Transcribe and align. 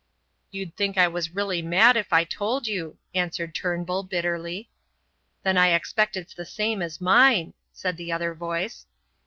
"You'd 0.49 0.75
think 0.75 0.97
I 0.97 1.07
was 1.07 1.35
really 1.35 1.61
mad 1.61 1.95
if 1.95 2.11
I 2.11 2.23
told 2.23 2.65
you," 2.65 2.97
answered 3.13 3.53
Turnbull, 3.53 4.01
bitterly. 4.01 4.67
"Then 5.43 5.59
I 5.59 5.73
expect 5.73 6.17
it's 6.17 6.33
the 6.33 6.43
same 6.43 6.81
as 6.81 6.99
mine," 6.99 7.53
said 7.71 7.97
the 7.97 8.11
other 8.11 8.33
voice. 8.33 8.87